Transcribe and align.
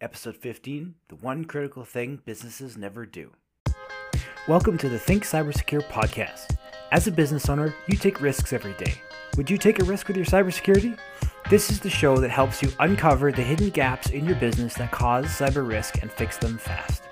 Episode 0.00 0.36
15 0.36 0.94
The 1.08 1.16
One 1.16 1.44
Critical 1.44 1.84
Thing 1.84 2.20
Businesses 2.24 2.76
Never 2.76 3.04
Do. 3.04 3.32
Welcome 4.46 4.78
to 4.78 4.88
the 4.88 4.98
Think 4.98 5.24
Cybersecure 5.24 5.82
podcast. 5.88 6.56
As 6.92 7.08
a 7.08 7.10
business 7.10 7.48
owner, 7.48 7.74
you 7.88 7.98
take 7.98 8.20
risks 8.20 8.52
every 8.52 8.74
day. 8.74 8.94
Would 9.36 9.50
you 9.50 9.58
take 9.58 9.80
a 9.80 9.84
risk 9.84 10.06
with 10.06 10.16
your 10.16 10.24
cybersecurity? 10.24 10.96
This 11.50 11.72
is 11.72 11.80
the 11.80 11.90
show 11.90 12.16
that 12.18 12.30
helps 12.30 12.62
you 12.62 12.70
uncover 12.78 13.32
the 13.32 13.42
hidden 13.42 13.70
gaps 13.70 14.10
in 14.10 14.24
your 14.24 14.36
business 14.36 14.74
that 14.74 14.92
cause 14.92 15.26
cyber 15.26 15.66
risk 15.66 16.00
and 16.00 16.12
fix 16.12 16.36
them 16.36 16.58
fast. 16.58 17.02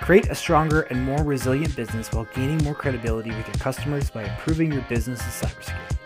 Create 0.00 0.28
a 0.28 0.34
stronger 0.36 0.82
and 0.82 1.02
more 1.02 1.24
resilient 1.24 1.74
business 1.74 2.12
while 2.12 2.28
gaining 2.36 2.58
more 2.58 2.74
credibility 2.76 3.30
with 3.30 3.48
your 3.48 3.56
customers 3.56 4.10
by 4.10 4.22
improving 4.22 4.70
your 4.70 4.82
business's 4.82 5.42
cybersecurity. 5.42 5.97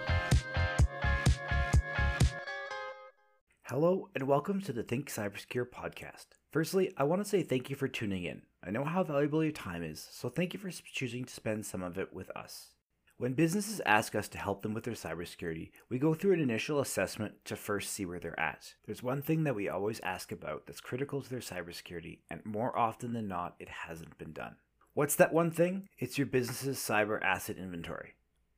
Hello, 3.66 4.08
and 4.16 4.26
welcome 4.26 4.60
to 4.62 4.72
the 4.72 4.82
Think 4.82 5.08
Cybersecure 5.08 5.66
podcast. 5.70 6.26
Firstly, 6.50 6.92
I 6.96 7.04
want 7.04 7.22
to 7.22 7.28
say 7.28 7.44
thank 7.44 7.70
you 7.70 7.76
for 7.76 7.86
tuning 7.86 8.24
in. 8.24 8.42
I 8.66 8.72
know 8.72 8.82
how 8.82 9.04
valuable 9.04 9.44
your 9.44 9.52
time 9.52 9.84
is, 9.84 10.04
so 10.10 10.28
thank 10.28 10.52
you 10.52 10.58
for 10.58 10.70
choosing 10.70 11.24
to 11.24 11.32
spend 11.32 11.64
some 11.64 11.80
of 11.80 11.96
it 11.96 12.12
with 12.12 12.28
us. 12.36 12.70
When 13.18 13.34
businesses 13.34 13.80
ask 13.86 14.16
us 14.16 14.26
to 14.30 14.38
help 14.38 14.62
them 14.62 14.74
with 14.74 14.82
their 14.82 14.94
cybersecurity, 14.94 15.70
we 15.88 16.00
go 16.00 16.12
through 16.12 16.32
an 16.32 16.40
initial 16.40 16.80
assessment 16.80 17.34
to 17.44 17.54
first 17.54 17.92
see 17.92 18.04
where 18.04 18.18
they're 18.18 18.38
at. 18.38 18.74
There's 18.84 19.02
one 19.02 19.22
thing 19.22 19.44
that 19.44 19.54
we 19.54 19.68
always 19.68 20.00
ask 20.00 20.32
about 20.32 20.66
that's 20.66 20.80
critical 20.80 21.22
to 21.22 21.30
their 21.30 21.38
cybersecurity, 21.38 22.18
and 22.28 22.44
more 22.44 22.76
often 22.76 23.12
than 23.12 23.28
not, 23.28 23.54
it 23.60 23.68
hasn't 23.68 24.18
been 24.18 24.32
done. 24.32 24.56
What's 24.94 25.14
that 25.14 25.32
one 25.32 25.52
thing? 25.52 25.88
It's 26.00 26.18
your 26.18 26.26
business's 26.26 26.78
cyber 26.78 27.22
asset 27.22 27.58
inventory. 27.58 28.14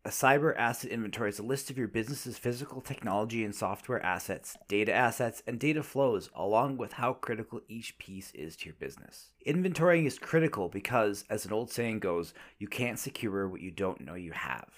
A 0.07 0.11
cyber 0.11 0.55
asset 0.59 0.91
inventory 0.91 1.31
is 1.31 1.39
a 1.39 1.43
list 1.43 1.71
of 1.71 1.79
your 1.79 1.89
business's 1.89 2.37
physical 2.37 2.83
technology 2.83 3.43
and 3.43 3.55
software 3.55 4.05
assets, 4.05 4.55
data 4.69 4.93
assets, 4.93 5.43
and 5.47 5.59
data 5.59 5.83
flows, 5.83 6.29
along 6.35 6.77
with 6.77 6.93
how 6.93 7.15
critical 7.15 7.63
each 7.69 7.97
piece 7.97 8.31
is 8.33 8.55
to 8.57 8.67
your 8.67 8.75
business. 8.75 9.31
Inventorying 9.47 10.05
is 10.05 10.19
critical 10.19 10.69
because, 10.69 11.25
as 11.31 11.47
an 11.47 11.55
old 11.55 11.71
saying 11.71 12.01
goes, 12.01 12.35
you 12.59 12.69
can't 12.69 12.99
secure 12.99 13.49
what 13.49 13.63
you 13.63 13.71
don't 13.71 14.03
know 14.03 14.13
you 14.13 14.33
have. 14.33 14.69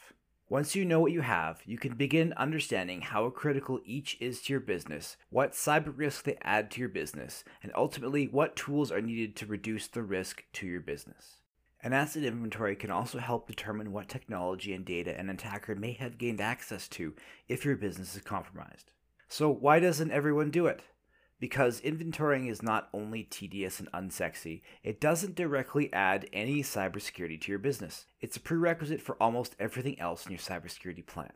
Once 0.48 0.76
you 0.76 0.84
know 0.84 1.00
what 1.00 1.10
you 1.10 1.22
have, 1.22 1.60
you 1.66 1.76
can 1.76 1.96
begin 1.96 2.32
understanding 2.34 3.00
how 3.00 3.28
critical 3.28 3.80
each 3.84 4.16
is 4.20 4.40
to 4.42 4.52
your 4.52 4.60
business, 4.60 5.16
what 5.30 5.54
cyber 5.54 5.92
risks 5.92 6.22
they 6.22 6.38
add 6.42 6.70
to 6.70 6.78
your 6.78 6.88
business, 6.88 7.42
and 7.64 7.72
ultimately 7.74 8.28
what 8.28 8.54
tools 8.54 8.92
are 8.92 9.00
needed 9.00 9.34
to 9.34 9.44
reduce 9.44 9.88
the 9.88 10.04
risk 10.04 10.44
to 10.52 10.68
your 10.68 10.80
business. 10.80 11.38
An 11.86 11.92
asset 11.92 12.24
inventory 12.24 12.74
can 12.74 12.90
also 12.90 13.20
help 13.20 13.46
determine 13.46 13.92
what 13.92 14.08
technology 14.08 14.72
and 14.72 14.84
data 14.84 15.16
an 15.16 15.30
attacker 15.30 15.76
may 15.76 15.92
have 15.92 16.18
gained 16.18 16.40
access 16.40 16.88
to 16.88 17.14
if 17.46 17.64
your 17.64 17.76
business 17.76 18.16
is 18.16 18.22
compromised. 18.22 18.90
So, 19.28 19.48
why 19.52 19.78
doesn't 19.78 20.10
everyone 20.10 20.50
do 20.50 20.66
it? 20.66 20.82
Because 21.38 21.80
inventorying 21.82 22.50
is 22.50 22.60
not 22.60 22.88
only 22.92 23.22
tedious 23.22 23.78
and 23.78 23.88
unsexy, 23.92 24.62
it 24.82 25.00
doesn't 25.00 25.36
directly 25.36 25.92
add 25.92 26.28
any 26.32 26.60
cybersecurity 26.60 27.40
to 27.42 27.52
your 27.52 27.60
business. 27.60 28.06
It's 28.20 28.36
a 28.36 28.40
prerequisite 28.40 29.00
for 29.00 29.14
almost 29.22 29.54
everything 29.60 30.00
else 30.00 30.26
in 30.26 30.32
your 30.32 30.40
cybersecurity 30.40 31.06
plan. 31.06 31.34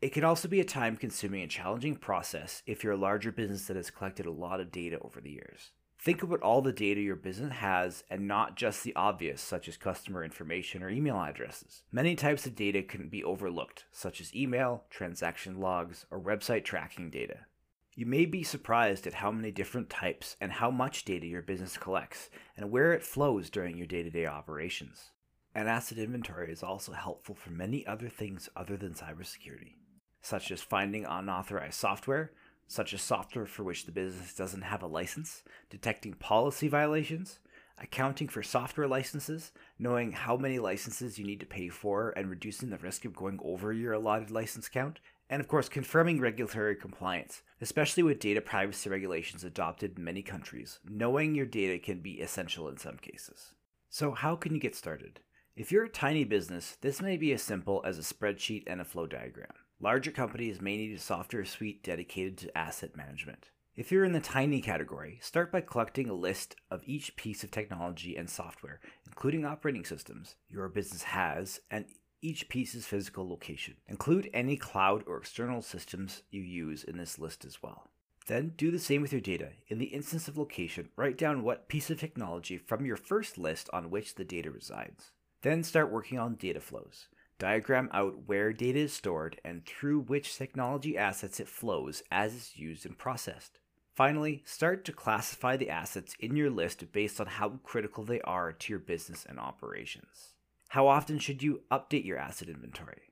It 0.00 0.12
can 0.12 0.24
also 0.24 0.48
be 0.48 0.58
a 0.58 0.64
time 0.64 0.96
consuming 0.96 1.42
and 1.42 1.50
challenging 1.52 1.94
process 1.94 2.64
if 2.66 2.82
you're 2.82 2.94
a 2.94 2.96
larger 2.96 3.30
business 3.30 3.66
that 3.66 3.76
has 3.76 3.90
collected 3.90 4.26
a 4.26 4.32
lot 4.32 4.58
of 4.58 4.72
data 4.72 4.98
over 5.00 5.20
the 5.20 5.30
years. 5.30 5.70
Think 6.02 6.24
about 6.24 6.42
all 6.42 6.62
the 6.62 6.72
data 6.72 7.00
your 7.00 7.14
business 7.14 7.52
has 7.52 8.02
and 8.10 8.26
not 8.26 8.56
just 8.56 8.82
the 8.82 8.92
obvious, 8.96 9.40
such 9.40 9.68
as 9.68 9.76
customer 9.76 10.24
information 10.24 10.82
or 10.82 10.90
email 10.90 11.14
addresses. 11.14 11.84
Many 11.92 12.16
types 12.16 12.44
of 12.44 12.56
data 12.56 12.82
can 12.82 13.08
be 13.08 13.22
overlooked, 13.22 13.84
such 13.92 14.20
as 14.20 14.34
email, 14.34 14.82
transaction 14.90 15.60
logs, 15.60 16.04
or 16.10 16.20
website 16.20 16.64
tracking 16.64 17.08
data. 17.08 17.46
You 17.94 18.06
may 18.06 18.24
be 18.24 18.42
surprised 18.42 19.06
at 19.06 19.14
how 19.14 19.30
many 19.30 19.52
different 19.52 19.90
types 19.90 20.36
and 20.40 20.50
how 20.50 20.72
much 20.72 21.04
data 21.04 21.24
your 21.24 21.40
business 21.40 21.76
collects 21.76 22.30
and 22.56 22.72
where 22.72 22.92
it 22.92 23.04
flows 23.04 23.48
during 23.48 23.76
your 23.76 23.86
day 23.86 24.02
to 24.02 24.10
day 24.10 24.26
operations. 24.26 25.12
An 25.54 25.68
asset 25.68 25.98
inventory 25.98 26.50
is 26.50 26.64
also 26.64 26.90
helpful 26.90 27.36
for 27.36 27.50
many 27.50 27.86
other 27.86 28.08
things 28.08 28.48
other 28.56 28.76
than 28.76 28.94
cybersecurity, 28.94 29.74
such 30.20 30.50
as 30.50 30.62
finding 30.62 31.04
unauthorized 31.04 31.74
software, 31.74 32.32
such 32.66 32.94
as 32.94 33.02
software 33.02 33.46
for 33.46 33.64
which 33.64 33.86
the 33.86 33.92
business 33.92 34.34
doesn't 34.34 34.62
have 34.62 34.82
a 34.82 34.86
license, 34.86 35.42
detecting 35.70 36.14
policy 36.14 36.68
violations, 36.68 37.38
accounting 37.78 38.28
for 38.28 38.42
software 38.42 38.86
licenses, 38.86 39.52
knowing 39.78 40.12
how 40.12 40.36
many 40.36 40.58
licenses 40.58 41.18
you 41.18 41.24
need 41.24 41.40
to 41.40 41.46
pay 41.46 41.68
for, 41.68 42.10
and 42.16 42.30
reducing 42.30 42.70
the 42.70 42.78
risk 42.78 43.04
of 43.04 43.16
going 43.16 43.38
over 43.42 43.72
your 43.72 43.92
allotted 43.92 44.30
license 44.30 44.68
count, 44.68 45.00
and 45.28 45.40
of 45.40 45.48
course, 45.48 45.68
confirming 45.68 46.20
regulatory 46.20 46.76
compliance, 46.76 47.42
especially 47.60 48.02
with 48.02 48.20
data 48.20 48.40
privacy 48.40 48.90
regulations 48.90 49.44
adopted 49.44 49.96
in 49.96 50.04
many 50.04 50.22
countries. 50.22 50.78
Knowing 50.86 51.34
your 51.34 51.46
data 51.46 51.78
can 51.78 52.00
be 52.00 52.20
essential 52.20 52.68
in 52.68 52.76
some 52.76 52.98
cases. 52.98 53.54
So, 53.88 54.12
how 54.12 54.36
can 54.36 54.54
you 54.54 54.60
get 54.60 54.76
started? 54.76 55.20
If 55.56 55.72
you're 55.72 55.84
a 55.84 55.88
tiny 55.88 56.24
business, 56.24 56.76
this 56.80 57.02
may 57.02 57.16
be 57.16 57.32
as 57.32 57.42
simple 57.42 57.82
as 57.84 57.98
a 57.98 58.02
spreadsheet 58.02 58.64
and 58.66 58.80
a 58.80 58.84
flow 58.84 59.06
diagram. 59.06 59.52
Larger 59.82 60.12
companies 60.12 60.60
may 60.60 60.76
need 60.76 60.94
a 60.94 61.00
software 61.00 61.44
suite 61.44 61.82
dedicated 61.82 62.38
to 62.38 62.56
asset 62.56 62.96
management. 62.96 63.50
If 63.74 63.90
you're 63.90 64.04
in 64.04 64.12
the 64.12 64.20
tiny 64.20 64.60
category, 64.60 65.18
start 65.20 65.50
by 65.50 65.60
collecting 65.60 66.08
a 66.08 66.14
list 66.14 66.54
of 66.70 66.84
each 66.86 67.16
piece 67.16 67.42
of 67.42 67.50
technology 67.50 68.14
and 68.14 68.30
software, 68.30 68.78
including 69.08 69.44
operating 69.44 69.84
systems, 69.84 70.36
your 70.48 70.68
business 70.68 71.02
has, 71.02 71.58
and 71.68 71.86
each 72.20 72.48
piece's 72.48 72.86
physical 72.86 73.28
location. 73.28 73.74
Include 73.88 74.30
any 74.32 74.56
cloud 74.56 75.02
or 75.08 75.16
external 75.16 75.62
systems 75.62 76.22
you 76.30 76.42
use 76.42 76.84
in 76.84 76.96
this 76.96 77.18
list 77.18 77.44
as 77.44 77.60
well. 77.60 77.90
Then 78.28 78.52
do 78.56 78.70
the 78.70 78.78
same 78.78 79.02
with 79.02 79.10
your 79.10 79.20
data. 79.20 79.48
In 79.66 79.78
the 79.78 79.86
instance 79.86 80.28
of 80.28 80.38
location, 80.38 80.90
write 80.94 81.18
down 81.18 81.42
what 81.42 81.66
piece 81.66 81.90
of 81.90 81.98
technology 81.98 82.56
from 82.56 82.86
your 82.86 82.96
first 82.96 83.36
list 83.36 83.68
on 83.72 83.90
which 83.90 84.14
the 84.14 84.24
data 84.24 84.48
resides. 84.48 85.10
Then 85.40 85.64
start 85.64 85.90
working 85.90 86.20
on 86.20 86.36
data 86.36 86.60
flows. 86.60 87.08
Diagram 87.42 87.90
out 87.92 88.28
where 88.28 88.52
data 88.52 88.78
is 88.78 88.92
stored 88.92 89.40
and 89.44 89.66
through 89.66 90.02
which 90.02 90.36
technology 90.36 90.96
assets 90.96 91.40
it 91.40 91.48
flows 91.48 92.00
as 92.08 92.36
it's 92.36 92.56
used 92.56 92.86
and 92.86 92.96
processed. 92.96 93.58
Finally, 93.96 94.44
start 94.46 94.84
to 94.84 94.92
classify 94.92 95.56
the 95.56 95.68
assets 95.68 96.14
in 96.20 96.36
your 96.36 96.50
list 96.50 96.92
based 96.92 97.20
on 97.20 97.26
how 97.26 97.58
critical 97.64 98.04
they 98.04 98.20
are 98.20 98.52
to 98.52 98.72
your 98.72 98.78
business 98.78 99.26
and 99.28 99.40
operations. 99.40 100.34
How 100.68 100.86
often 100.86 101.18
should 101.18 101.42
you 101.42 101.62
update 101.68 102.04
your 102.04 102.16
asset 102.16 102.48
inventory? 102.48 103.10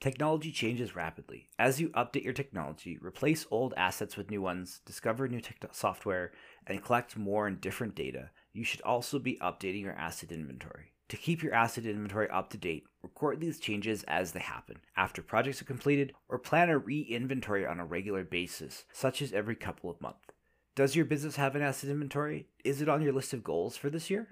Technology 0.00 0.50
changes 0.50 0.96
rapidly. 0.96 1.48
As 1.56 1.80
you 1.80 1.90
update 1.90 2.24
your 2.24 2.32
technology, 2.32 2.98
replace 3.00 3.46
old 3.52 3.72
assets 3.76 4.16
with 4.16 4.32
new 4.32 4.42
ones, 4.42 4.80
discover 4.84 5.28
new 5.28 5.42
software, 5.70 6.32
and 6.66 6.82
collect 6.82 7.16
more 7.16 7.46
and 7.46 7.60
different 7.60 7.94
data, 7.94 8.30
you 8.52 8.64
should 8.64 8.80
also 8.80 9.20
be 9.20 9.38
updating 9.40 9.82
your 9.82 9.92
asset 9.92 10.32
inventory. 10.32 10.94
To 11.10 11.16
keep 11.16 11.42
your 11.42 11.52
asset 11.52 11.86
inventory 11.86 12.30
up 12.30 12.50
to 12.50 12.56
date, 12.56 12.84
record 13.20 13.38
these 13.38 13.60
changes 13.60 14.02
as 14.04 14.32
they 14.32 14.40
happen, 14.40 14.76
after 14.96 15.20
projects 15.20 15.60
are 15.60 15.66
completed, 15.66 16.14
or 16.26 16.38
plan 16.38 16.70
a 16.70 16.78
re 16.78 17.02
inventory 17.02 17.66
on 17.66 17.78
a 17.78 17.84
regular 17.84 18.24
basis, 18.24 18.86
such 18.94 19.20
as 19.20 19.34
every 19.34 19.54
couple 19.54 19.90
of 19.90 20.00
months. 20.00 20.28
Does 20.74 20.96
your 20.96 21.04
business 21.04 21.36
have 21.36 21.54
an 21.54 21.60
asset 21.60 21.90
inventory? 21.90 22.46
Is 22.64 22.80
it 22.80 22.88
on 22.88 23.02
your 23.02 23.12
list 23.12 23.34
of 23.34 23.44
goals 23.44 23.76
for 23.76 23.90
this 23.90 24.08
year? 24.08 24.28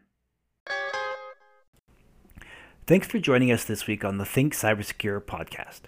Thanks 2.86 3.06
for 3.06 3.18
joining 3.18 3.52
us 3.52 3.64
this 3.64 3.86
week 3.86 4.06
on 4.06 4.16
the 4.16 4.24
Think 4.24 4.54
Cybersecure 4.54 5.20
podcast. 5.20 5.80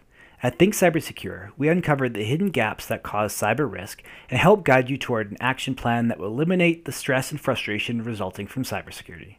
At 0.43 0.59
Think 0.59 0.75
Cybersecure, 0.75 1.53
we 1.57 1.69
uncover 1.69 2.07
the 2.11 2.25
hidden 2.25 2.51
gaps 2.51 2.85
that 2.87 3.03
cause 3.03 3.33
cyber 3.33 3.71
risk 3.71 4.03
and 4.29 4.39
help 4.39 4.65
guide 4.65 4.91
you 4.91 4.99
toward 4.99 5.31
an 5.31 5.39
action 5.41 5.75
plan 5.75 6.09
that 6.09 6.19
will 6.19 6.29
eliminate 6.29 6.85
the 6.85 6.93
stress 6.93 7.31
and 7.31 7.41
frustration 7.41 8.05
resulting 8.05 8.47
from 8.47 8.65
cybersecurity. 8.65 9.37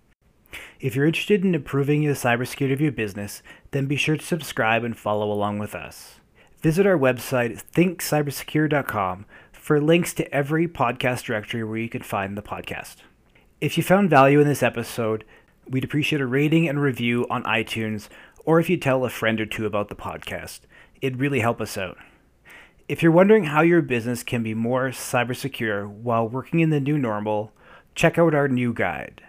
If 0.79 0.95
you're 0.95 1.05
interested 1.05 1.43
in 1.43 1.55
improving 1.55 2.03
the 2.03 2.13
cybersecurity 2.13 2.73
of 2.73 2.81
your 2.81 2.91
business, 2.91 3.41
then 3.71 3.85
be 3.85 3.95
sure 3.95 4.17
to 4.17 4.25
subscribe 4.25 4.83
and 4.83 4.97
follow 4.97 5.31
along 5.31 5.59
with 5.59 5.75
us. 5.75 6.19
Visit 6.61 6.85
our 6.85 6.97
website, 6.97 7.63
thinkcybersecure.com, 7.73 9.25
for 9.51 9.79
links 9.79 10.13
to 10.15 10.33
every 10.33 10.67
podcast 10.67 11.23
directory 11.23 11.63
where 11.63 11.77
you 11.77 11.89
can 11.89 12.01
find 12.01 12.37
the 12.37 12.41
podcast. 12.41 12.97
If 13.59 13.77
you 13.77 13.83
found 13.83 14.09
value 14.09 14.39
in 14.39 14.47
this 14.47 14.63
episode, 14.63 15.23
we'd 15.67 15.83
appreciate 15.83 16.21
a 16.21 16.25
rating 16.25 16.67
and 16.67 16.81
review 16.81 17.27
on 17.29 17.43
iTunes, 17.43 18.09
or 18.45 18.59
if 18.59 18.69
you 18.69 18.77
tell 18.77 19.05
a 19.05 19.09
friend 19.09 19.39
or 19.39 19.45
two 19.45 19.65
about 19.65 19.89
the 19.89 19.95
podcast. 19.95 20.61
It'd 21.01 21.19
really 21.19 21.39
help 21.39 21.61
us 21.61 21.77
out. 21.77 21.97
If 22.87 23.01
you're 23.01 23.11
wondering 23.11 23.45
how 23.45 23.61
your 23.61 23.81
business 23.81 24.23
can 24.23 24.43
be 24.43 24.53
more 24.53 24.89
cyber 24.89 25.35
secure 25.35 25.87
while 25.87 26.27
working 26.27 26.59
in 26.59 26.71
the 26.71 26.79
new 26.79 26.97
normal, 26.97 27.53
check 27.95 28.17
out 28.17 28.35
our 28.35 28.47
new 28.47 28.73
guide 28.73 29.21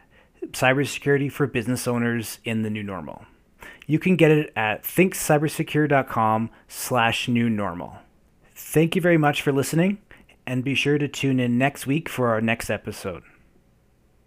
cybersecurity 0.50 1.31
for 1.31 1.47
business 1.47 1.87
owners 1.87 2.39
in 2.44 2.62
the 2.62 2.71
new 2.71 2.83
normal. 2.83 3.25
You 3.87 3.99
can 3.99 4.17
get 4.17 4.31
it 4.31 4.53
at 4.56 4.83
thinkcybersecure.com 4.83 6.50
slash 6.69 7.29
new 7.29 7.49
normal. 7.49 7.97
Thank 8.55 8.94
you 8.94 9.03
very 9.03 9.19
much 9.19 9.43
for 9.43 9.53
listening, 9.53 9.99
and 10.47 10.65
be 10.65 10.75
sure 10.75 10.99
to 10.99 11.09
tune 11.09 11.41
in 11.41 11.59
next 11.59 11.87
week 11.87 12.09
for 12.09 12.29
our 12.29 12.41
next 12.41 12.71
episode. 12.71 13.23